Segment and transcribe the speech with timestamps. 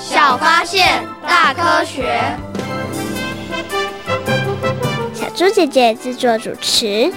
[0.00, 2.20] 小发现，大科学。
[5.12, 7.12] 小猪姐姐制作主持。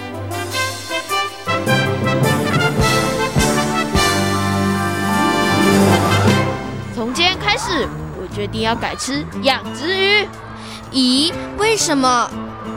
[6.94, 7.86] 从今天开始，
[8.20, 10.26] 我决定要改吃养殖鱼。
[10.92, 11.32] 咦？
[11.58, 12.28] 为什么？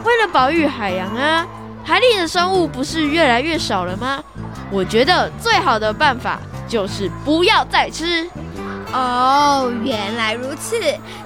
[0.04, 1.46] 为了保育海洋啊！
[1.84, 4.24] 海里的生物不是越来越少了吗？
[4.72, 8.28] 我觉得最好的办法就是不要再吃。
[8.96, 10.78] 哦，原来如此。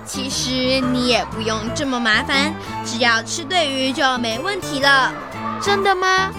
[0.03, 2.51] 其实你也不用这么麻烦，
[2.83, 5.13] 只要吃对鱼就没问题了。
[5.61, 6.31] 真的吗？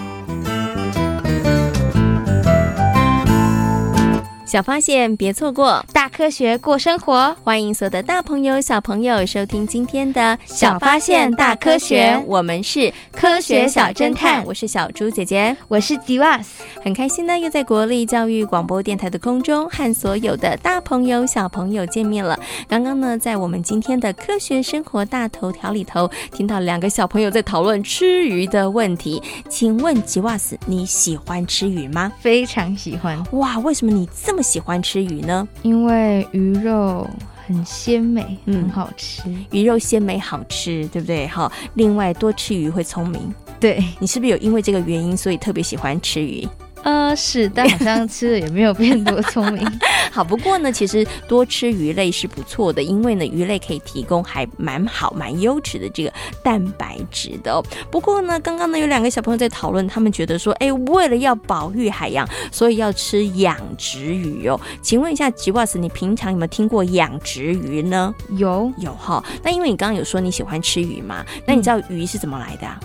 [4.50, 7.32] 小发现，别错过；大科学，过生活。
[7.44, 14.44] 欢迎所有的大朋友、小朋友收听今天的《小发现大科学》，我们是科学小侦探。
[14.44, 16.64] 我是小猪姐姐，我是吉瓦斯。
[16.82, 22.36] 很开心呢，又在国立教育广播电台的空中和所有的大朋友、小朋友见面了。
[22.66, 29.22] 刚刚呢，在我们今天的科学生活大头条里头，听到两个小朋友在讨论吃鱼的问题。
[29.48, 32.10] 请问吉瓦斯，你喜欢吃鱼吗？
[32.18, 33.16] 非常喜欢。
[33.30, 34.39] 哇，为什么你这么？
[34.42, 35.46] 喜欢吃鱼呢？
[35.62, 37.08] 因为鱼肉
[37.46, 39.22] 很鲜美，嗯，很好吃。
[39.50, 41.26] 鱼肉鲜美好吃，对不对？
[41.26, 43.32] 好，另外多吃鱼会聪明。
[43.58, 46.48] 对，你是不是有因为这个原因，所以特别喜欢吃鱼？
[46.82, 49.66] 呃，是，但好像吃了也没有变多聪明。
[50.10, 57.62] 好，不过呢，其实多吃鱼类是不错的，因为呢，鱼类可以提供还蛮好、蛮优质的这个蛋白质的哦。
[57.90, 64.58] 不过呢，刚刚呢有两个小朋友在讨论，他们觉得说，哎，为了要保育海洋，所以要吃养殖鱼哦。
[64.80, 68.14] 请问一下，吉瓦斯，你平常有没有听过养殖鱼呢？
[68.30, 69.22] 有，有哈。
[69.42, 72.80] 那因为你刚刚有说你喜欢吃鱼嘛，那你知道鱼是怎么来的啊？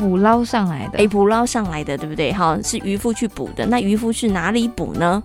[0.00, 2.32] 捕捞上来的，哎，捕捞上来的，对不对？
[2.32, 3.66] 哈，是渔夫去捕的。
[3.66, 5.22] 那渔夫去哪里捕呢？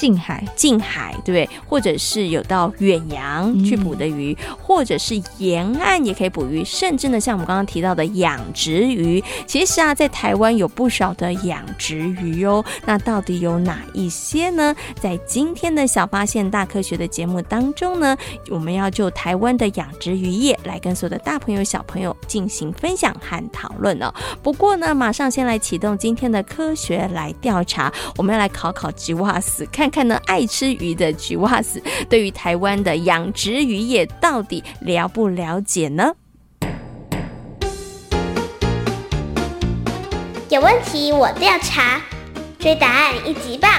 [0.00, 1.60] 近海，近海，对不对？
[1.68, 12.64] 或者是有到远洋去捕的鱼，嗯、或者是沿岸也可以捕鱼，甚至呢，像我们刚刚提到的养殖鱼，其实啊，在台湾有不少的养殖鱼哦。
[12.86, 14.74] 那到底有哪一些呢？
[14.98, 18.16] 在今天的小发现大科学的节目当中呢，
[18.48, 24.10] 我们要就台湾的养殖渔业来跟所有的大朋友小朋友进行分享和讨论哦。
[24.42, 29.89] 不过呢，马上先来启动今天的科学来调查，我们要来考考吉瓦斯看。
[29.90, 36.12] 看呢，爱吃鱼的橘袜子对于台湾的养殖渔业到底了不了解呢？
[40.48, 42.00] 有问题我调查，
[42.58, 43.70] 追答案一级棒！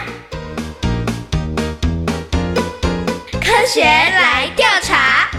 [3.41, 5.29] 科学来调查，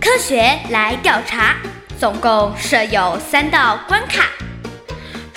[0.00, 1.56] 科学来调查，
[2.00, 4.24] 总共设有三道关卡。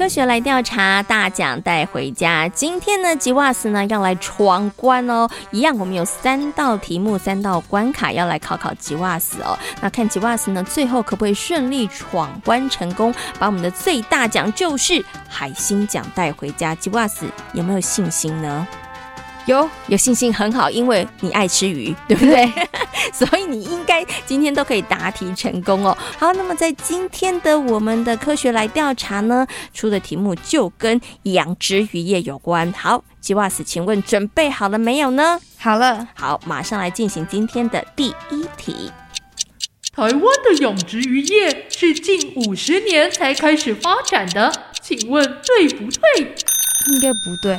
[0.00, 2.48] 科学来调查，大奖带回家。
[2.48, 5.28] 今天呢，吉瓦斯呢要来闯关哦。
[5.50, 9.58] 一样，我们有三道题目，三道关卡要来考考吉瓦斯哦。
[9.82, 16.74] 那看吉瓦斯呢，最后可不可以顺利闯关成功，把我们的最大奖就是海星奖带回家？
[16.74, 18.66] 吉瓦斯有没有信心呢？
[19.46, 22.50] 有，有信心很好，因为你爱吃鱼， 对不对？
[23.12, 25.96] 所以你应该今天都可以答题成功哦。
[26.18, 32.72] 好，那么在今天的我们的科学来调查呢，出的题目就跟养殖渔业有关。
[32.72, 35.40] 好，吉瓦斯，请问准备好了没有呢？
[35.58, 38.92] 好了，好，马上来进行今天的第一题。
[39.92, 46.34] 台湾的养殖渔业是近五十年才开始发展的，请问对不对？
[46.92, 47.58] 应该不对，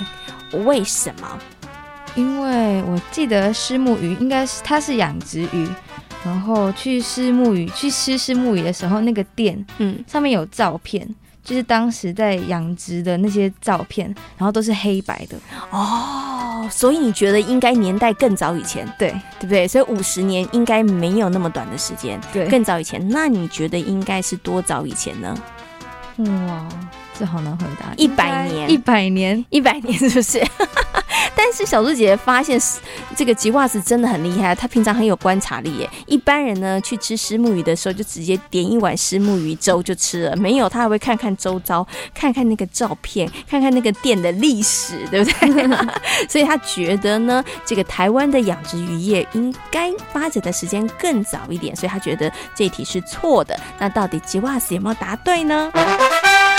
[0.63, 1.37] 为什么？
[2.15, 5.67] 因为我记得虱目鱼应该是它是养殖鱼，
[6.25, 11.07] 然后去虱目鱼去吃虱目鱼的时候，那个店嗯上面有照片，
[11.43, 15.37] 就是当时在养殖的那些照片，然后都是黑白的
[15.69, 19.09] 哦，所以你觉得应该年代更早以前，对
[19.39, 19.67] 对不对？
[19.67, 23.07] 所以五十年应该没有那么短的时间，对，更早以前。
[23.09, 25.35] 那你觉得应该是多早以前呢？
[26.17, 26.67] 哇，
[27.17, 27.93] 这好难回答。
[27.95, 30.39] 一百年，一百年，一百年是不是？
[31.43, 32.61] 但是小猪姐姐发现，
[33.15, 35.89] 这个吉瓦斯真的很厉害，他平常很有观察力耶。
[36.05, 45.67] 一般人呢去吃虱目鱼的时候，就直接点一碗虱目鱼粥就吃了，没有他还会看看周遭，看看那个照片，看看那个店的历史，对不对？
[46.29, 53.59] 所以他觉得呢，这个台湾的养殖渔业应该发展的时间更早一点，所以他觉得这一题是错的。
[53.79, 55.71] 那到底吉瓦斯有没有答对呢？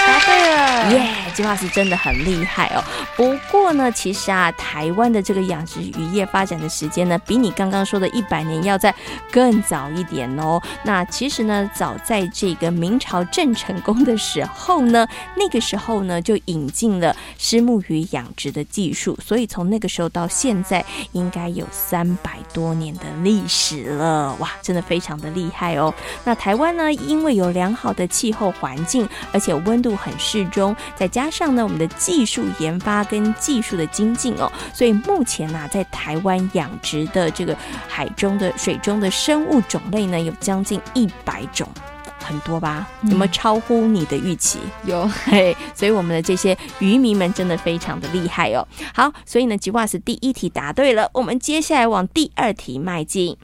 [0.06, 1.14] 答对了，耶！
[1.34, 2.84] 吉瓦斯真的很厉害哦。
[3.16, 8.94] 不过呢，其实啊，台湾的这个养殖渔业发展的时间呢，比你刚刚说的一百年要在
[9.30, 10.60] 更早一点哦。
[10.82, 15.06] 那其实呢，早在这个明朝郑成功的时候呢，
[15.36, 24.34] 那个时候呢就引进了虱目鱼养殖的技术，所以从那个时候到现在，应该有三百多年的历史了。
[24.38, 25.94] 哇，真的非常的厉害哦。
[26.24, 37.56] 那台湾呢，因为有良好的气候环境，而且温度很适中，再加上呢，我们的技术研发跟技术的精进哦，所以目前呢、啊，在台湾养殖的这个
[37.88, 41.68] 海中的水中的生物种类呢，有将近一百种，
[42.18, 42.86] 很多吧？
[43.02, 44.58] 有没有超乎你的预期？
[44.84, 48.66] 有， 嘿，所以我们的这些渔民们真的非常的厉害哦。
[48.94, 53.36] 好，所以呢，吉瓦斯第一题答对了，我们接下来往第二题迈进。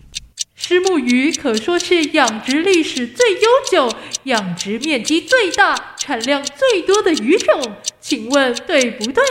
[0.59, 3.41] 虱目鱼可说是养殖历史最悠
[3.71, 9.23] 久、养殖面积最大、产量最多的鱼种，请问对不对？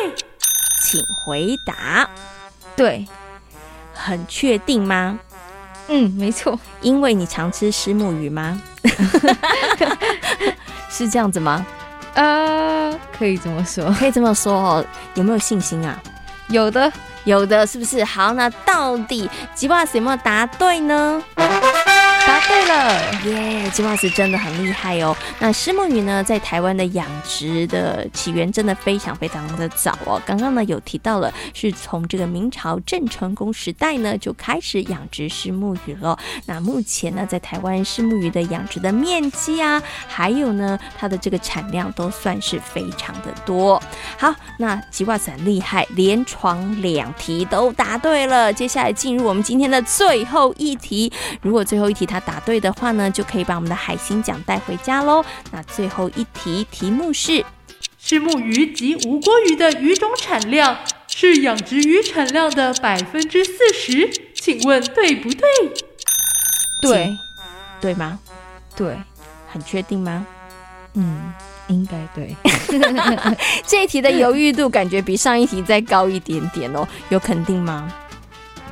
[0.89, 2.09] 请回答。
[2.77, 3.06] 对，
[3.94, 5.19] 很确定吗？
[5.89, 6.57] 嗯，没错。
[6.81, 8.62] 因为你常吃石目鱼吗？
[10.89, 11.65] 是这样子吗？
[12.13, 14.85] 呃，可以这么说，可以这么说哦。
[15.15, 16.01] 有没有信心啊？
[16.47, 16.91] 有的。
[17.27, 18.01] 有的是不是？
[18.06, 21.21] 好，那到底吉瓦斯有没有答对呢？
[22.27, 23.69] 答对了，耶！
[23.69, 25.15] 吉瓦斯真的很厉害哦。
[25.39, 30.21] 那虱目鱼呢，在台湾的养殖的起源真的非常非常的早哦。
[30.25, 36.19] 刚刚呢有提到了，是从这个明朝郑成功时代呢就开始养殖虱目鱼了。
[36.45, 43.81] 那目前呢，在台湾虱目鱼的养殖的面积啊，还有呢它的这个产量都算是非常的多。
[44.18, 48.51] 好，那吉瓦斯很厉害，连闯两题都答对了。
[48.51, 51.09] 接下来进入我们今天的最后一题，
[51.41, 55.24] 如果最后一题他它答对的话呢，就可以把我们的海星奖带回家喽。
[55.52, 57.46] 那最后一题题目是：
[58.02, 60.75] 虱目鱼及无郭鱼的鱼种产量
[61.08, 65.42] 是养殖鱼产量的百分之四十，请问对不对？
[66.81, 67.18] 对，
[67.80, 68.18] 对吗？
[68.75, 68.98] 对，
[69.52, 70.25] 很确定吗？
[70.96, 71.31] 嗯，
[71.68, 72.36] 应该对。
[73.68, 77.94] 这一题的犹豫度感觉比上一题再高一点点哦，有肯定吗？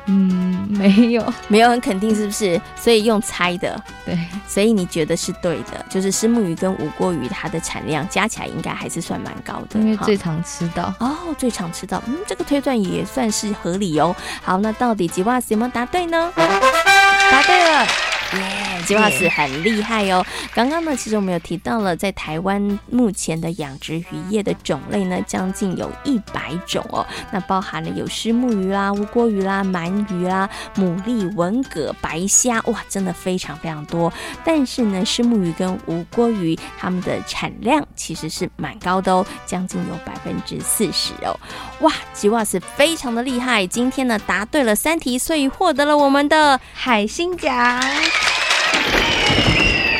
[0.06, 2.60] 嗯，没有，没有很肯定，是不是？
[2.76, 14.14] 所以用猜的，对，所以你觉得是对的，就是石目鱼跟无锅鱼它的产量加起来应该还是算蛮高的，因为最常吃到哦，最常吃到，嗯，这个推断也算是合理哦。
[14.42, 16.32] 好，那到底吉瓦斯有没有答对呢？
[16.36, 17.86] 答对了。
[18.32, 20.24] 耶，吉瓦斯很厉害哦！
[20.54, 27.06] 刚刚呢，其实我们有提到了，在台湾目前的养殖渔业的种类呢，将近有一百种哦。
[27.30, 34.12] 那包含了有虱目鱼啦、乌锅鱼啦、鳗鱼啦、牡蛎、文蛤、白虾，哇，真的非常非常多。
[34.44, 41.38] 但是呢，虱目鱼跟无锅鱼它们的产量其实是蛮高的哦，将近有百分之四十哦。
[41.80, 43.66] 哇，吉瓦斯非常的厉害！
[43.66, 47.80] 今天呢，答对了三题，所以获得了我们的海星奖。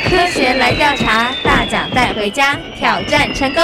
[0.08, 3.62] 科学来调查，大奖带回家，挑战成功。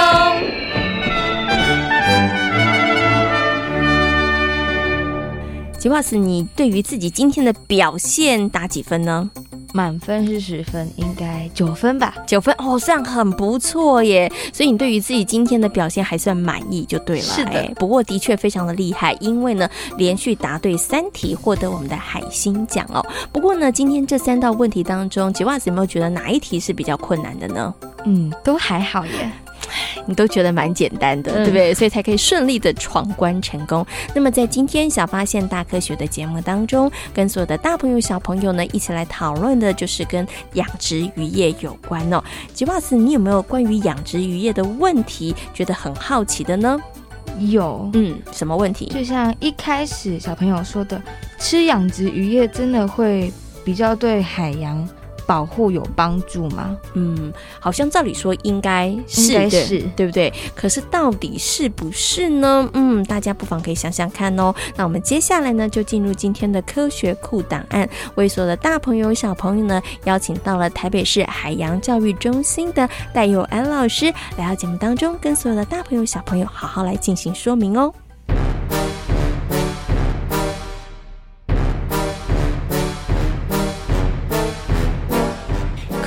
[5.78, 9.30] 吉瓦斯，你对于自己今天的表现打几分呢？
[9.72, 12.14] 满分是十分，应该九分吧？
[12.26, 14.30] 九分哦，这样很不错耶。
[14.52, 17.22] 所以你对于自己今天的表现还算满意就对了。
[17.22, 23.04] 是的，哎，不过的确非常的厉害，因为呢连续答对三题，获得我们的海星奖哦。
[23.32, 27.74] 不过呢，今天这三道问题当中，吉袜子有没有觉得哪一题是比较困难的呢？
[28.04, 29.32] 嗯，都还好耶。
[30.06, 31.74] 你都觉得蛮简单的，对不对？
[31.74, 33.86] 所以才可以顺利的闯关成功。
[34.14, 42.22] 那么在今天小发现大科学的节目当中，跟所有的大朋友小朋友呢一起来讨论的就是跟养殖渔业有关哦。
[42.52, 46.80] 吉瓦斯，你有没有关于养殖渔业的问题觉得很好奇的呢？
[47.38, 48.86] 有，嗯，什么问题？
[48.86, 51.00] 就像一开始小朋友说的，
[51.38, 53.32] 吃养殖渔业真的会
[53.64, 54.86] 比较对海洋
[55.26, 56.76] 保护有帮助吗？
[56.94, 60.32] 嗯，好像照理说应该是的，是对不对？
[60.54, 62.68] 可是到底是不是呢？
[62.74, 64.54] 嗯，大家不妨可以想想看哦。
[64.76, 77.92] 那我们接下来呢，就进入今天的科学库档案，为所有的大朋友小朋友呢，邀请到了台北市海洋教育中心的戴佑安老师来到节目当中，跟所有的大朋友小朋友好好来进行说明哦。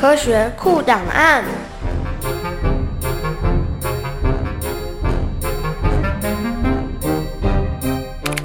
[0.05, 1.43] 科学库档案。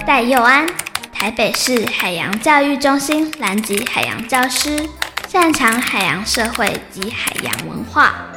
[0.07, 0.67] 戴佑安，
[1.13, 4.89] 台北市海洋教育中心南极海洋教师，
[5.29, 8.30] 擅长海洋社会及海洋文化。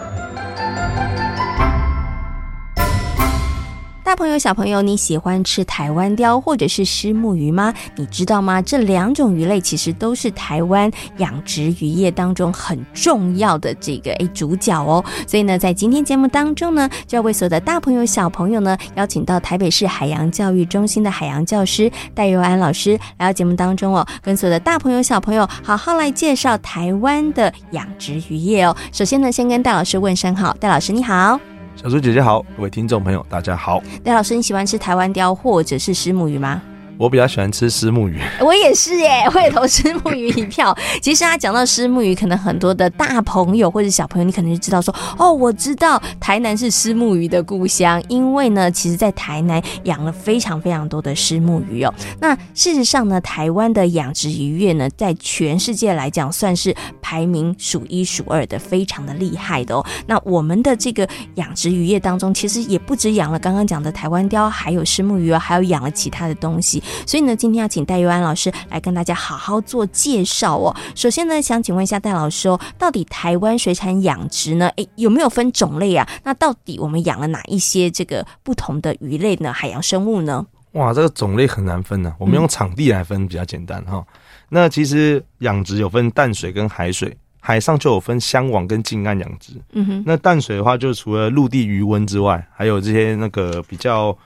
[4.03, 7.73] 大朋友、小朋友，你喜欢吃台湾鯛或者是虱目鱼吗？
[7.95, 8.61] 你知道吗？
[8.61, 15.03] 这两种鱼类其实都是台湾养殖渔业当中很重要的这个诶主角哦。
[15.25, 28.75] 所以呢，在今天节目当中呢，就要为所有的大朋友、小朋友呢，邀请到台北市海洋教育中心的海洋教师戴佑安老师来到节目当中哦，跟所有的大朋友、小朋友好好来介绍台湾的养殖渔业哦。
[28.91, 31.52] 首先呢，先跟戴老师问声好，戴老师你好。
[31.75, 33.81] 小猪姐姐好，各位听众朋友大家好。
[34.03, 36.61] 戴老师，你喜欢吃台湾雕或者是石母鱼吗？
[36.97, 40.75] 我比较喜欢吃虱目鱼，我也是耶， 我也投虱目鱼一票。
[41.01, 51.93] 其实他讲到虱目鱼，可能很多的大朋友或者小朋友，你可能就知道说，哦，我知道台南是虱目鱼的故乡，因为呢，其实在台南养了非常非常多的虱目鱼哦。
[52.21, 59.83] 那事实上呢，台湾的养殖渔业呢，在全世界来讲，算是排名数一数二的，非常的厉害的哦。
[60.05, 66.82] 那我们的这个养殖渔业当中，其实也不止养了刚刚讲的台湾雕，还有虱目鱼哦，还有养了其他的东西。
[67.05, 70.75] 所以呢，今天要请戴玉安老师来跟大家好好做介绍哦。
[70.95, 76.07] 首先呢，想请问一下戴老师哦，到底台湾水产养殖呢，诶，有没有分种类啊？
[76.23, 79.51] 那到底我们养了哪一些这个不同的鱼类呢？
[79.53, 80.45] 海洋生物呢？
[80.73, 82.15] 哇，这个种类很难分呢、啊。
[82.19, 84.05] 我们用场地来分比较简单哈、嗯。
[84.49, 89.53] 那其实养殖有分淡水跟海水，海上就有分箱网跟近岸养殖。
[89.73, 90.03] 嗯哼。
[90.05, 94.17] 那淡水的话，就除了陆地鱼温之外，还有这些那个比较。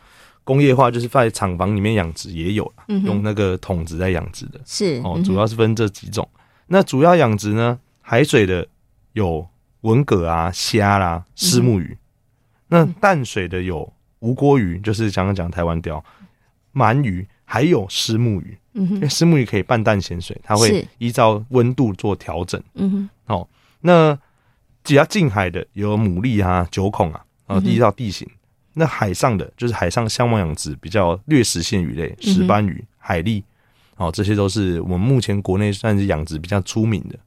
[0.48, 2.74] 工业化就是在厂房里面养殖也有
[3.04, 6.26] 用那个桶子在养殖的，是哦，主要是分这几种。
[6.36, 8.66] 嗯、那主要养殖呢，海水的
[9.12, 9.46] 有
[9.82, 12.00] 文蛤啊、虾啦、虱目鱼、嗯。
[12.70, 16.02] 那淡水的有无锅鱼，就是刚刚讲台湾鯛、
[16.74, 18.58] 鳗鱼，还有虱目鱼。
[18.72, 22.64] 嗯哼，因为虱目鱼可以半淡咸水，它会依照温度做调整。
[22.76, 23.48] 嗯哼，哦，
[23.82, 24.18] 那
[24.82, 28.26] 比较近海的有牡蛎啊、九孔啊，然后依照地形。
[28.78, 33.44] 嗯那海上的就是海上箱网养殖比较掠食性鱼类，石斑鱼、海蛎，
[33.96, 37.18] 哦，这些都是我们目前国内算是养殖比较出名的。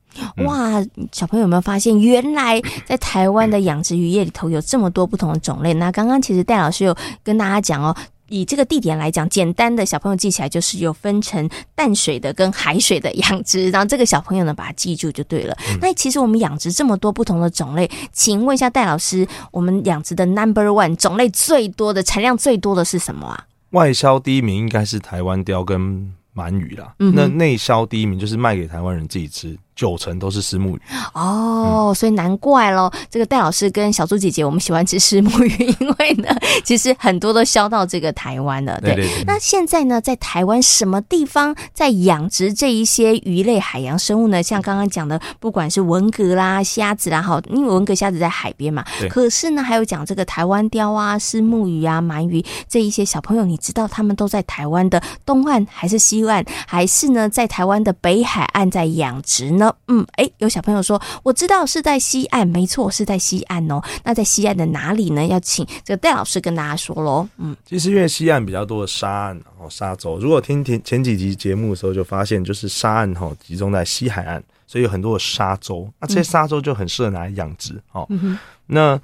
[0.45, 0.81] 哇，
[1.11, 5.75] 小朋友有没有发现，原来在台湾的养殖渔业里头有这么多不同的种类？
[5.75, 7.97] 那刚刚其实戴老师有跟大家讲哦。
[8.31, 15.55] 以这个地点来讲，简单的小朋友记起来就是有分成淡水的跟海水的养殖，然后这个小朋友呢把它记住就对了。
[15.69, 23.47] 嗯、那其实我们养殖这么多不同的种类，请问一下戴老师，我们养殖的 Number One 种类最多的、产量最多的是什么啊？
[23.71, 26.95] 外销第一名应该是台湾鲷跟鳗鱼啦。
[27.01, 29.59] 嗯、那内销第一名就是卖给台湾人自己吃。
[29.81, 30.81] 九成都是石目鱼
[31.15, 32.93] 哦、嗯，所以难怪喽。
[33.09, 36.29] 这个戴老师跟小猪姐姐，我们喜欢吃石目鱼，因为呢，
[36.63, 38.79] 其实很多都销到这个台湾了。
[38.83, 44.43] 对，对，对，对，那现在呢，在台湾什么地方在养殖这一些鱼类海洋生物呢？
[44.43, 48.85] 像刚刚讲的，不管是文蛤啦、虾子啦，好，因为文蛤、虾子在海边嘛。
[49.09, 59.70] 可是呢，还有讲这个台湾鲷啊、石目鱼啊、鳗鱼这一些小朋友，你知道他们都在台湾的东岸，还是西岸，还是呢，在台湾的北海岸在养殖呢？
[59.89, 63.81] 嗯，哎，有小朋友说，我知道是在西岸，没错，是在西岸哦。
[64.05, 65.27] 那在西岸的哪里呢？
[65.27, 67.29] 要请这个戴老师跟大家说喽。
[67.39, 70.19] 嗯，其实因为西岸比较多的沙岸，然后沙洲。
[70.19, 75.91] 如果听听前几集节目的时候，就发现就是沙岸哈集中在西海岸，所以有很多的沙洲。
[75.99, 78.39] 那这些沙洲就很适合拿来养殖哦、嗯。
[78.67, 79.01] 那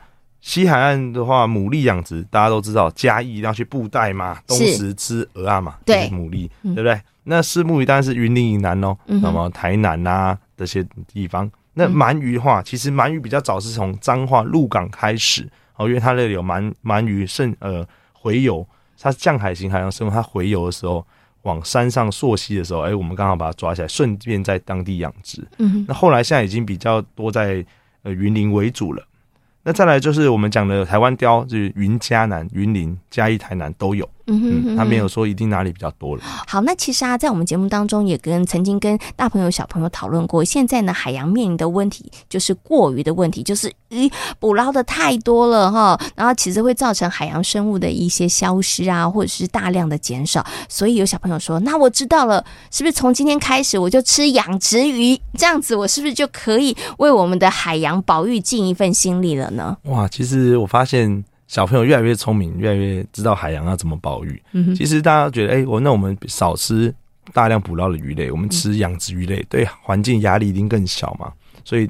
[0.47, 7.01] 西海岸的话，牡蛎养殖大家都知道，嘉义要去布袋嘛，东石吃鹅啊嘛，对，牡蛎，对不对？
[7.25, 10.39] 那虱目鱼当然是云林以南哦，那、嗯、么台南呐、啊。
[10.57, 17.85] 这些地方，那鳗鱼的话，其实鳗鱼比较早是从彰化鹿港开始哦，因为它那里有鳗鳗鱼盛呃
[18.23, 18.65] 洄游，
[18.99, 21.05] 它是降海型海洋生物，它洄游的时候
[21.43, 25.45] 往山上溯溪的时候，哎，我们刚好把它抓起来，顺便在当地养殖。
[25.59, 27.67] 嗯，那后来现在已经比较多在
[28.05, 29.05] 呃云林为主了。
[29.69, 34.09] 那再来就是我们讲的台湾雕，就是云嘉南、云林、嘉义、台南都有。
[34.29, 36.23] 嗯哼，他没有说一定哪里比较多了。
[36.47, 50.45] 好，那其实啊，在我们节目当中也跟曾经跟大朋友小朋友讨论过，现在呢，海洋面临的问题就是过于的问题，就是鱼捕捞的太多了哈，然后其实会造成海洋生物的一些消失啊，或者是大量的减少。
[50.69, 55.17] 所以有小朋友说，那我知道了，是不是从今天开始我就吃养殖鱼？
[55.35, 59.77] 这样子我是不是就可以为我们的海洋保育尽一份心力了呢？
[59.85, 61.25] 哇，其实我发现。
[61.47, 64.43] 小朋友越来越聪明，越来越知道海洋要怎么保育。
[64.53, 66.93] 嗯、其实大家觉得，哎、欸，我那我们少吃
[67.33, 71.33] 大量捕捞的鱼类，我们吃养殖鱼类，对环境压力一定更小嘛？
[71.65, 71.89] 所以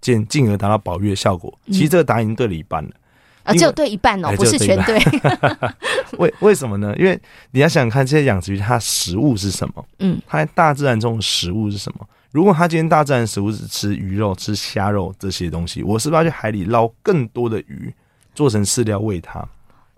[0.00, 1.56] 进进而达到保育的效果。
[1.66, 2.90] 其实这个答案已经对了一半了。
[3.44, 4.98] 啊，只有对一半哦，不是全对。
[6.18, 6.94] 为为什么呢？
[6.98, 7.18] 因为
[7.52, 9.84] 你要想想看，这些养殖鱼它食物是什么？
[10.00, 12.06] 嗯，它在大自然中的食物是什么？
[12.30, 17.94] 如果它今天大自然食物是吃鱼肉、吃虾肉这些东西，我是不是要去海里捞更多的鱼？
[18.38, 19.44] 做成饲料喂它，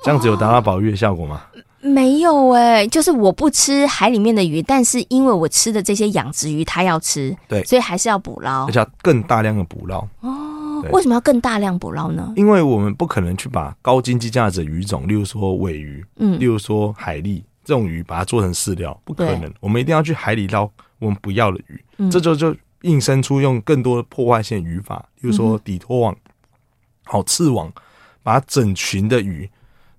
[0.02, 1.42] 这样子有达到保育的效果吗？
[1.52, 9.98] 哦、没有哎、欸，就是我不吃海里面的鱼，但是因为我吃的这些养殖鱼，它要吃，对，所以还是要捕捞，而且要更大量的捕捞。
[10.20, 12.32] 哦，为什么要更大量捕捞呢？
[12.34, 19.52] 因为我们不可能去把高经济价值的鱼种，例如说尾鱼，嗯，例如说海蛎这种鱼，把它做成饲料，不可能。
[19.60, 20.66] 我们一定要去海里捞
[20.98, 26.16] 我们不要的鱼，嗯、这就就硬生出用更多的破坏性渔法，例如说底拖网、
[27.04, 27.70] 好刺网。
[28.30, 29.50] 把整群的鱼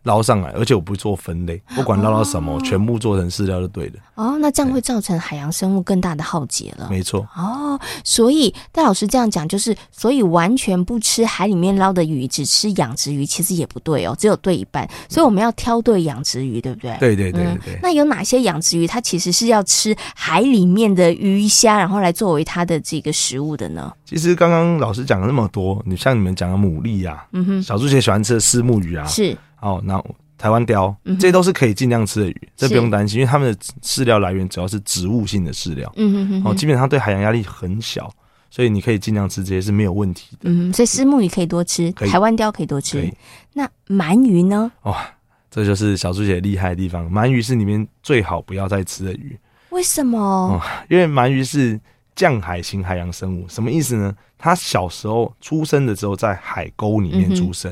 [0.03, 3.93] 捞上来，而且我不做分类，不管捞到什么，哦、全部做成饲料就对了。
[4.15, 6.87] 哦，那这样会造成海洋生物更大的浩劫了。
[6.89, 7.27] 没错。
[7.35, 14.89] 哦，所以戴老师这样讲，就是所以完全不吃海里面捞的鱼，只吃养殖鱼，其实也不对哦，只有对一半。
[15.09, 16.95] 所以我们要挑对养殖鱼，对不对？
[16.99, 17.79] 对对对对对、嗯。
[17.81, 23.91] 那有哪些养殖鱼，它其实是要吃海里面的鱼虾，然后来作为它的这个食物的呢？
[24.05, 29.37] 其实刚刚老师讲了那么多，你像你们讲的牡蛎啊，嗯哼，小猪姐喜欢吃的丝目鱼啊，是。
[29.61, 30.03] 哦，那
[30.37, 38.11] 台湾鯛，这些都是可以尽量吃的鱼，这不用担心，因为它们的饲料来源主要是植物性的饲料，嗯哼哼，哦，基本上对海洋压力很小，
[38.49, 40.49] 所以你可以尽量吃这些是没有问题的。
[40.49, 43.07] 嗯，所以虱目鱼可以多吃，台湾鲷可以多吃。
[43.53, 44.71] 那鳗鱼呢？
[44.81, 45.05] 哇，
[45.51, 49.37] 这就是小猪姐厉害的地方，鳗鱼是里面最好不要再吃的鱼。
[49.69, 50.19] 为什么？
[50.19, 51.79] 哦，因为鳗鱼是
[52.15, 54.15] 降海型海洋生物，什么意思呢？
[54.39, 57.71] 它小时候出生的时候在海沟里面出生，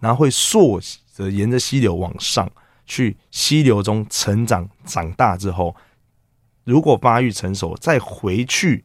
[0.00, 0.86] 然后会溯着。
[1.30, 2.50] 沿着溪流往上
[2.86, 5.76] 去，溪流中成长，长大之后，
[6.64, 8.82] 如果发育成熟，再回去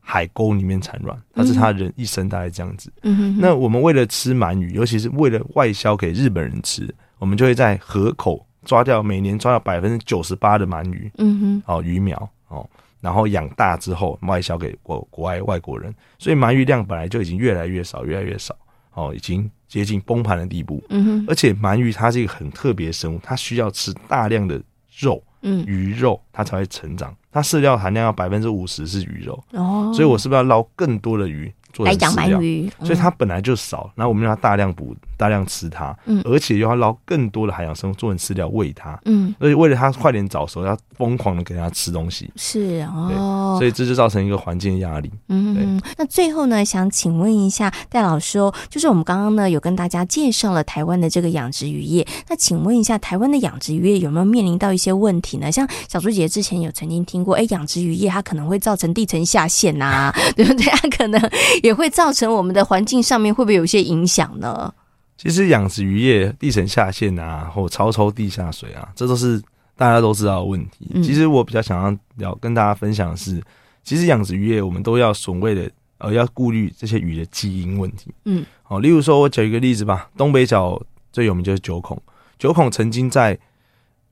[0.00, 2.90] 海沟里面产卵，它是它人一生大概这样子。
[3.02, 3.38] 嗯哼。
[3.38, 6.88] 那我们为了吃鳗鱼，尤其是为了外销给日本人吃，
[7.18, 11.12] 我们就会在河口抓掉每年抓掉百分之九十八的鳗鱼。
[11.18, 11.62] 嗯哼。
[11.66, 12.16] 哦，鱼苗
[12.48, 12.66] 哦，
[13.02, 18.56] 然后养大之后外销给国国外外国人，所以鳗鱼量本来就已经越来越少，越来越少。
[18.94, 19.50] 哦，已经。
[19.68, 24.60] 接近崩盘的地步，嗯哼，而且鳗鱼它是一个很特别的生物，它需要吃大量的
[24.98, 31.52] 肉，嗯，鱼肉它才会成长，它饲料含量要百分之五十是鱼肉，哦，所以我是不是要捞更多的鱼？
[31.84, 45.10] 来养鳗鱼，所以它本来就少，然后我们让它大量捕、大量吃它，嗯，而且又要捞更多的海洋生物做成饲料喂它，嗯，而且为了它快点早熟，要疯狂的给它吃东西，是哦，所以这就造成一个环境压力。
[45.28, 55.50] 嗯，那最后呢，想请问一下戴老师哦，就是我们刚刚呢有跟大家介绍了台湾的这个养殖渔业，那请问一下，台湾的养殖渔业有没有面临到一些问题呢？
[55.50, 60.64] 像小朱姐之前有曾经听过，哎，养殖渔业它可能会造成地层下陷呐， 对不对？
[60.66, 61.16] 它可能。
[61.62, 64.72] 也会造成我们的环境上面会不会有一些影响呢？
[65.16, 69.42] 其实养殖渔业地层下陷啊，或超抽地下水啊，这都是
[69.74, 70.90] 大家都知道的问题。
[70.94, 73.42] 嗯、其实我比较想要要跟大家分享的是，
[73.82, 78.12] 其实养殖渔业我们都要所谓的呃要顾虑这些鱼的基因问题。
[78.24, 80.80] 嗯，好，例如说我举一个例子吧，东北角
[81.12, 82.00] 最有名就是九孔，
[82.38, 83.38] 九孔曾经在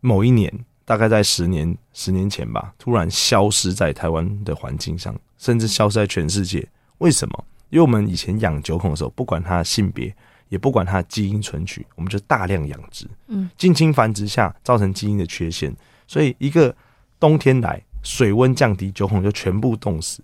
[0.01, 0.53] 某一年，
[0.85, 6.67] 大概在十年十年前吧，突然消失在台湾的环境上，甚至消失在全世界。
[6.99, 7.45] 为什么？
[7.71, 10.14] 因为我们以前养九孔的时候，不管它的性别，
[10.55, 15.75] 也不管它的基因存取，我们就大量养殖，嗯，近亲繁殖下造成基因的缺陷，
[16.07, 16.73] 所以一个
[17.19, 20.23] 冬天来，水温降低，九孔就全部冻死，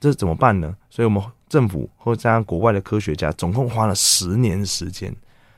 [0.00, 0.74] 这怎么办呢？
[0.90, 5.14] 所以我们政府或加上国外的科学家，总共花了十年时间，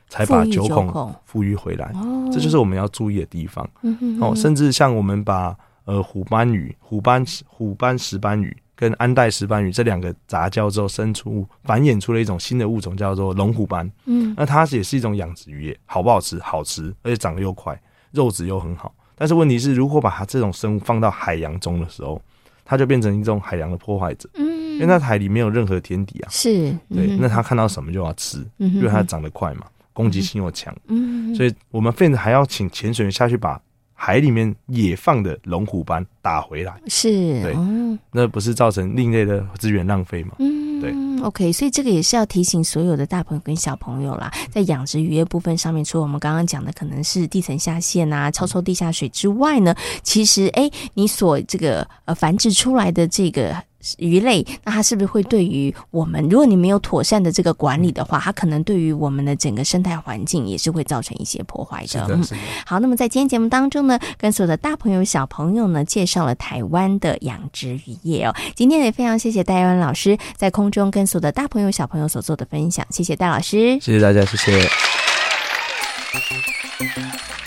[0.07, 1.91] 才把九孔复育回来。
[1.95, 3.67] 哦，这就是我们要注意的地方。
[3.81, 8.55] 嗯哼，哦，甚至像我们把呃虎斑鱼、虎斑虎斑石斑鱼。
[8.79, 13.91] 跟安代石斑鱼这两个杂交之后，生出繁衍出了一种新的物种，叫做龙虎斑。
[14.05, 16.39] 嗯，那它也是一种养殖渔业，好不好吃？
[16.39, 17.77] 好吃，而且长得又快，
[18.11, 18.95] 肉质又很好。
[19.17, 22.21] 但是问题是，如果把它这种生物放到海洋中的时候，
[22.63, 24.29] 它就变成一种海洋的破坏者。
[24.35, 26.29] 嗯，因为那海里没有任何天敌啊。
[26.31, 29.65] 是，对，那它看到什么就要吃，因为它长得快嘛。
[29.91, 30.73] 攻击性又强。
[30.87, 33.61] 嗯，所以我们甚至还要请潜水员下去把
[34.01, 36.73] 海里面野放的龙虎斑打回来。
[36.87, 37.09] 是，
[37.43, 40.35] 对，嗯、那不是造成另类的资源浪费吗？
[40.39, 40.95] 嗯，对。
[41.21, 53.53] OK，所以这个也是要提醒所有的大朋友跟小朋友啦，在养殖渔业部分上面，除了我们刚刚讲的可能是地层下陷啊、超抽地下水之外呢，其实哎，你所这个呃繁殖出来的这个。
[53.97, 61.87] 鱼类，那它是不是会对于我们，如果你没有妥善的这个管理的话，它可能对于我们的整个生态环境也是会造成一些破坏的。
[61.87, 62.37] 是的，是的。
[62.65, 68.35] 好，那么在今天节目当中呢，跟所有的大朋友小朋友呢，介绍了台湾的养殖渔业哦。
[68.55, 74.69] 今天也非常谢谢戴安老师在空中跟所有的大朋友小朋友所做的分享，谢谢戴老师，谢谢大家，谢谢。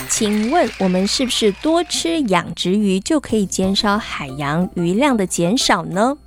[0.09, 6.17] 请问我们是不是多吃养殖鱼就可以减少海洋鱼量的减少呢？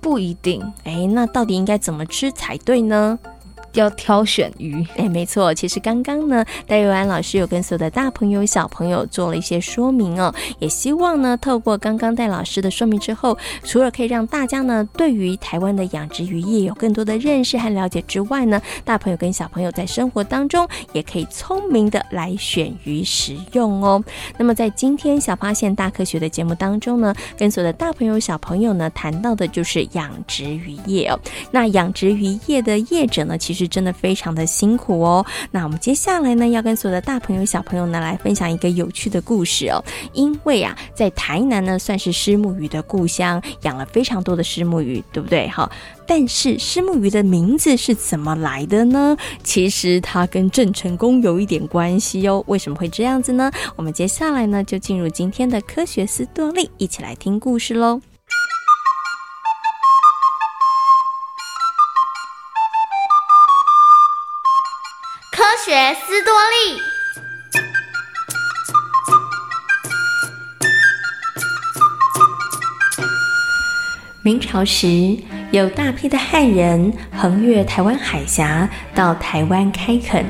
[0.00, 0.60] 不一定。
[0.84, 3.18] 哎，那到底应该怎么吃才对呢？
[3.74, 24.02] 要挑选鱼，哎，没错，其实刚刚呢，戴佑安老师有跟所有的大朋友、小朋友做了一些说明哦，也希望呢，透过刚刚戴老师的说明之后，除了可以让大家呢，对于台湾的养殖渔业有更多的认识和了解之外呢，大朋友跟小朋友在生活当中也可以聪明的来选鱼食用哦。
[24.36, 31.18] 那么在今天小发现大科学的节目当中呢，跟所有的大朋友、小朋友呢，谈到的就是养殖渔业哦。
[31.50, 35.24] 那养殖渔业的业者呢，其实是真的非常的辛苦哦。
[35.50, 39.82] 那我们接下来呢，要跟所有的大朋友小朋友呢来分享一个有趣的故事哦。
[40.12, 45.48] 因为啊，在台南呢算是虱目鱼的故乡，养了非常多的虱目鱼，对不对？
[45.48, 45.70] 好，
[46.06, 49.16] 但是虱目鱼的名字是怎么来的呢？
[49.44, 52.42] 其实它跟郑成功有一点关系哦。
[52.48, 53.50] 为什么会这样子呢？
[53.76, 58.00] 我们接下来呢就进入今天的科学思多力，一起来听故事喽。
[65.64, 66.82] 学思多利。
[74.24, 75.16] 明朝时，
[75.52, 80.26] 有大批的汉人横越台湾海峡到台湾开垦，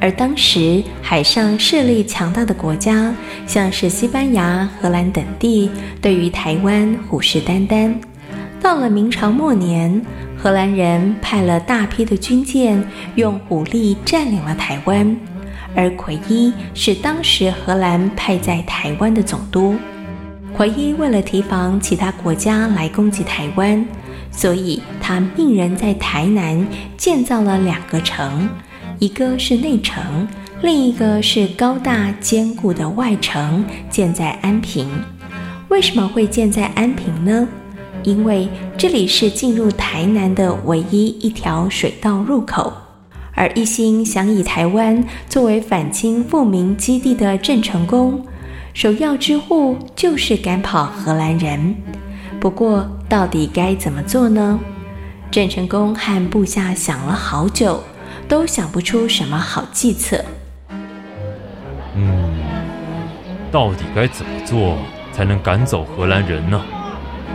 [0.00, 3.14] 而当时海上势力强大的国家，
[3.46, 5.70] 像是西班牙、荷兰等地，
[6.02, 7.94] 对于台湾虎视眈眈。
[8.60, 10.04] 到了明朝末年，
[10.40, 12.82] 荷兰人派了大批的军舰，
[13.16, 15.16] 用武力占领了台湾，
[15.74, 19.74] 而奎一是当时荷兰派在台湾的总督。
[20.56, 23.84] 奎一为了提防其他国家来攻击台湾，
[24.30, 26.64] 所以他命人在台南
[26.96, 28.48] 建造了两个城，
[29.00, 30.26] 一个是内城，
[30.62, 34.88] 另一个是高大坚固的外城，建在安平。
[35.68, 37.48] 为什么会建在安平呢？
[38.02, 42.72] 因为这里是进入台南的唯一一条水道入口，
[43.34, 48.24] 而一心想以台湾作为反清复明基地的郑成功，
[48.72, 51.74] 首要之务就是赶跑荷兰人。
[52.40, 54.58] 不过，到底该怎么做呢？
[55.30, 57.82] 郑成功和部下想了好久，
[58.28, 60.24] 都想不出什么好计策。
[61.94, 62.40] 嗯，
[63.50, 64.78] 到底该怎么做
[65.12, 66.62] 才能赶走荷兰人呢？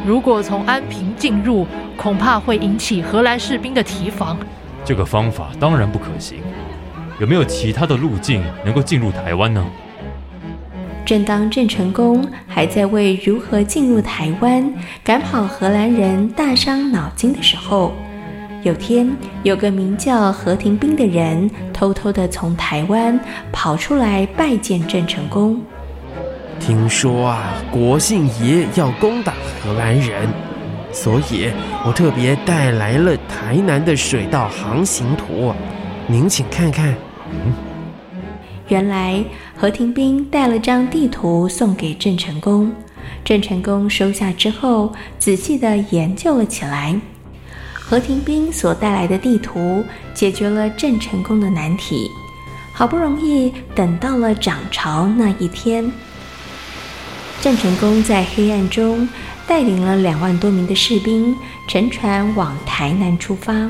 [0.06, 4.38] 如果从安平进入，恐怕会引起荷兰士兵的提防。
[4.84, 6.40] 这个方法当然不可行。
[7.20, 9.66] 有没有其他的路径能够进入台湾呢？
[11.06, 17.94] 正当郑成功还在为如何进入台湾、赶跑荷兰人大伤脑筋的时候，
[18.62, 19.10] 有天
[19.44, 23.18] 有个名叫何廷斌的人偷偷的从台湾
[23.52, 25.62] 跑出来拜见郑成功。
[26.60, 30.30] 听说啊，国姓爷要攻打荷兰人，
[30.92, 31.52] 所以
[31.86, 35.54] 我特别带来了台南的水道航行图，
[36.08, 36.96] 您请看看。
[37.32, 37.54] 嗯，
[38.70, 39.24] 原来
[39.58, 42.72] 何廷斌带了张地图送给郑成功，
[43.26, 46.98] 郑成功收下之后，仔细地研究了起来。
[47.74, 52.10] 何廷斌所带来的地图解决了郑成功的难题，
[52.72, 55.92] 好不容易等到了涨潮那一天。
[57.44, 59.06] 郑成功在黑暗中
[59.46, 61.36] 带领了两万多名的士兵
[61.68, 63.70] 乘船往台南出发。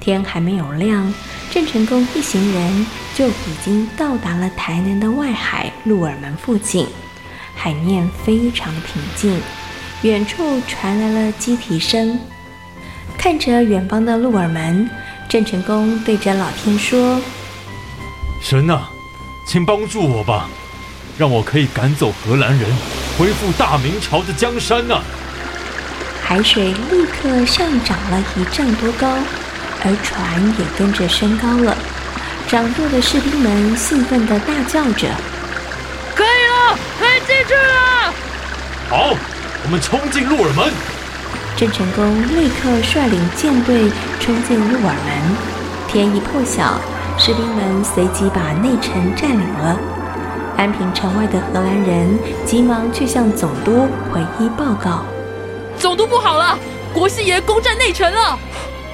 [0.00, 1.12] 天还没有亮，
[1.50, 6.86] 郑成功一行人就已经到达了台南的外海鹿耳门附近。
[7.54, 9.38] 海面非常平静，
[10.00, 12.18] 远处传来了鸡啼声。
[13.18, 14.88] 看着远方的鹿耳门，
[15.28, 17.20] 郑成功对着老天说
[18.40, 18.88] ：“神啊，
[19.46, 20.48] 请帮助我吧！”
[21.18, 22.70] 让我可以赶走荷兰人，
[23.20, 25.02] 恢复大明朝的江山呢、啊！
[26.24, 29.06] 海水立刻上涨了一丈多高，
[29.84, 31.76] 而船也跟着升高了。
[32.48, 35.06] 掌舵的士兵们兴奋地大叫着
[36.16, 38.14] ：“可以了，可以进去了！”
[38.88, 39.14] 好，
[39.64, 40.72] 我们冲进鹿耳门。
[41.58, 45.36] 郑成功立刻率领舰队冲进鹿耳门。
[45.88, 46.80] 天一破晓，
[47.18, 49.78] 士兵们随即把内城占领了。
[50.60, 55.06] 安平城外的荷兰人急忙去向总督奎一报告
[55.80, 56.58] ：“总督不好了，
[56.92, 58.38] 国师爷攻占内城了！”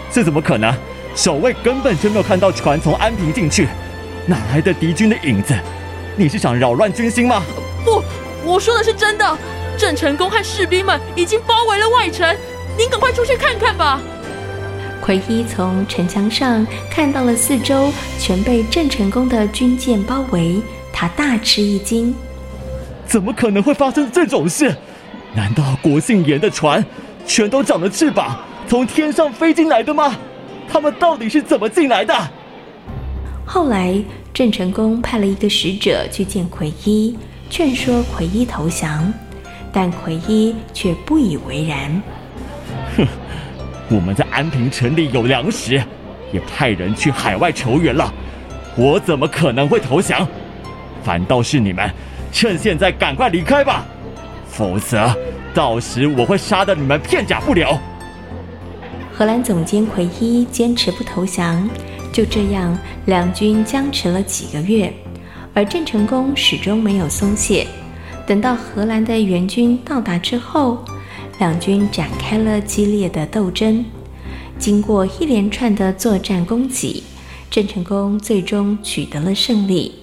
[0.08, 0.72] 这怎么可能？
[1.16, 3.66] 守卫根本就没有看到船从安平进去，
[4.26, 5.58] 哪来的敌军的影子？
[6.14, 7.42] 你是想扰乱军心吗？
[7.84, 8.00] 不，
[8.44, 9.36] 我说的是真的。
[9.76, 12.32] 郑成功和士兵们已经包围了外城，
[12.78, 14.00] 您赶快出去看看吧。
[15.00, 20.62] 奎一从城墙上看到了四周全被郑成功的军舰包围，
[20.98, 22.14] 他大吃一惊。
[23.04, 24.74] 怎么可能会发生这种事？
[25.34, 26.82] 难道国姓严的船
[27.26, 28.34] 全都长了翅膀，
[28.66, 30.16] 从天上飞进来的吗？
[30.66, 32.14] 他们到底是怎么进来的？
[33.44, 37.14] 后来，郑成功派了一个使者去见奎一，
[37.50, 39.12] 劝说奎一投降，
[39.70, 42.02] 但奎一却不以为然。
[42.96, 43.06] 哼，
[43.90, 45.74] 我们在安平城里有粮食，
[46.32, 48.10] 也派人去海外求援了，
[48.76, 50.26] 我怎么可能会投降？
[51.06, 51.88] 反倒是你们，
[52.32, 53.86] 趁现在赶快离开吧，
[54.48, 55.16] 否则
[55.54, 57.78] 到时我会杀得你们片甲不留。
[59.14, 61.70] 荷兰总监奎一坚持不投降，
[62.12, 64.92] 就这样两军僵持了几个月，
[65.54, 67.68] 而郑成功始终没有松懈。
[68.26, 70.84] 等到荷兰的援军到达之后，
[71.38, 73.84] 两军展开了激烈的斗争。
[74.58, 77.04] 经过一连串的作战攻击，
[77.48, 79.94] 郑成功最终取得了胜利。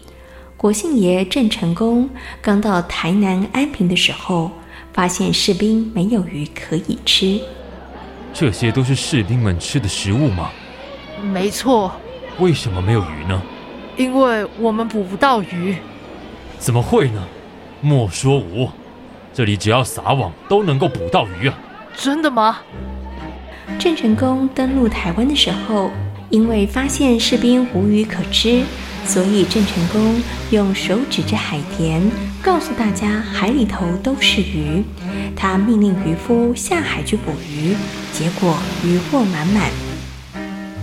[0.63, 2.09] 国姓爷郑成功
[2.41, 4.49] 刚到台南安平的时候，
[4.93, 7.37] 发现士兵没有鱼可以吃。
[8.33, 10.49] 这些都是士兵们吃的食物吗？
[11.21, 11.91] 没错。
[12.39, 13.41] 为什么没有鱼呢？
[13.97, 15.75] 因为我们捕不到鱼。
[16.57, 17.21] 怎么会呢？
[17.81, 18.69] 莫说无，
[19.33, 21.59] 这里只要撒网都能够捕到鱼啊！
[21.93, 22.61] 真的吗？
[23.77, 25.91] 郑成功登陆台湾的时候，
[26.29, 28.63] 因为发现士兵无鱼可吃，
[29.05, 32.01] 所以郑成功用手指着海田，
[32.41, 34.83] 告诉大家海里头都是鱼。
[35.35, 37.75] 他命令渔夫下海去捕鱼，
[38.13, 39.69] 结果渔获满满。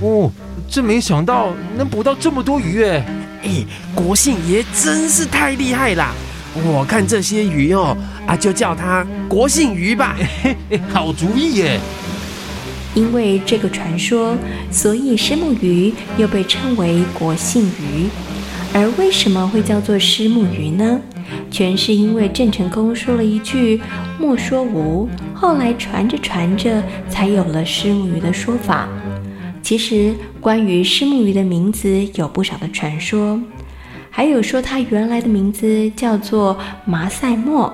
[0.01, 0.31] 哦，
[0.69, 3.05] 真没想到能捕到这么多鱼哎！
[3.43, 6.13] 哎，国姓爷真是太厉害啦！
[6.55, 10.17] 我看这些鱼哦，啊，就叫他国姓鱼吧。
[10.43, 11.81] 嘿嘿，好主意耶！
[12.95, 14.37] 因为这个传说，
[14.71, 18.09] 所以虱目鱼又被称为国姓鱼。
[18.73, 21.01] 而为什么会叫做虱目鱼呢？
[21.51, 23.81] 全是因为郑成功说了一句
[24.19, 28.89] “莫说无”，后来传着传着，才有了虱目鱼的说法。
[29.63, 33.41] 其实，关于虱目鱼的名字有不少的传说，
[34.11, 37.73] 还有说它原来的名字叫做麻塞莫。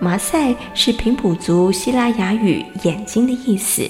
[0.00, 3.82] 麻塞是平埔族西拉雅语“眼睛”的意思，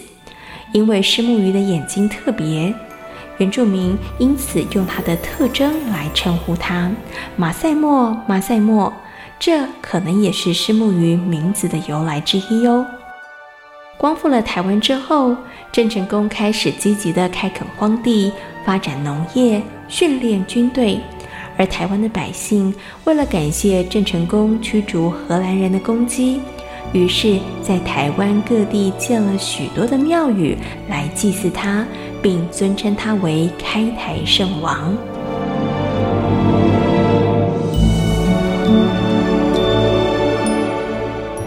[0.73, 2.73] 因为虱目鱼的眼睛特别。
[3.39, 6.91] 原住民因此用它的特征来称呼它，
[7.37, 8.93] 马赛莫，马赛莫，
[9.39, 12.85] 这可能也是虱目鱼名字的由来之一哦。
[13.97, 15.37] 光复了台湾之后，
[15.71, 18.33] 郑成功开始积极地开垦荒地，
[18.65, 21.01] 发展农业，训练军队。
[21.57, 26.41] 而台湾的百姓为了感谢郑成功驱逐荷兰人的攻击，
[26.93, 30.57] 于是，在台湾各地建了许多的庙宇
[30.89, 31.87] 来祭祀他。
[32.21, 34.97] 并尊称他为开台圣王。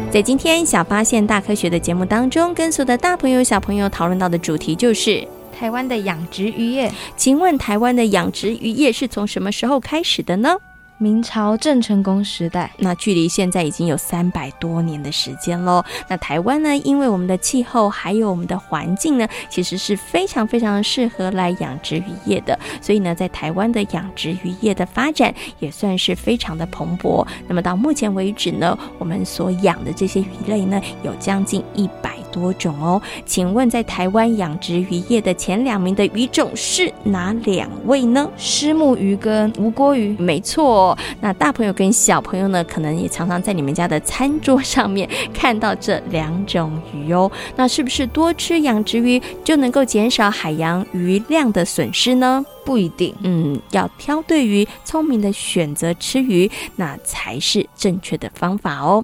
[0.10, 5.25] 在今天小发现大科学的节目当中，跟所有的大朋友、小朋友讨论到的主题就是
[5.58, 6.91] 台湾的养殖渔业。
[7.15, 10.56] 请问台湾的养殖渔业是从什么时候开始的呢？
[11.01, 15.83] 明朝郑成功时代，那距离现在已经有三百多年的时间喽。
[16.07, 22.55] 那台湾呢，因为我们的气候还有我们的环境呢，其实是非常非常适合来养殖渔业的。
[22.79, 27.25] 所以呢，在台湾的养殖渔业的发展也算是非常的蓬勃。
[27.47, 33.02] 那么到目前为止呢，我们所养的这些鱼类呢，有将近一百多种哦。
[33.26, 38.30] 请问在台湾养殖渔业的前两名的鱼种是哪两位呢？
[38.38, 40.98] 虱目鱼跟无锅鱼，没错。
[41.20, 47.32] 那大朋友跟小朋友呢，可能也常常在你们家的餐桌上面看到这两种鱼哦。
[47.56, 52.44] 那是不是多吃养殖鱼就能够减少海洋鱼量的损失呢？
[52.63, 53.13] 不一定。
[53.24, 59.04] 嗯，要挑对鱼，聪明的选择吃鱼，那才是正确的方法哦。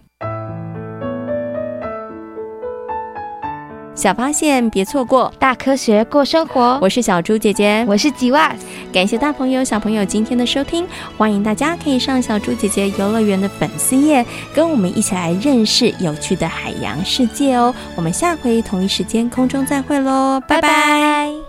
[3.97, 6.77] 小发现别错过，大科学过生活。
[6.79, 8.55] 我是小猪姐姐，我是吉娃。
[8.93, 17.73] 感谢大朋友小朋友今天的收听，欢迎大家可以上小猪姐姐游乐园的粉丝页，跟我们一起来认识有趣的海洋世界哦。
[17.95, 20.69] 我们下回同一时间空中再会喽，拜拜。
[20.69, 21.46] 拜拜。